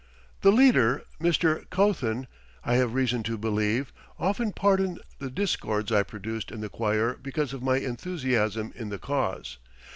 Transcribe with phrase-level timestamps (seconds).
[0.41, 1.63] The leader, Mr.
[1.69, 2.25] Koethen,
[2.63, 7.53] I have reason to believe, often pardoned the discords I produced in the choir because
[7.53, 9.59] of my enthusiasm in the cause.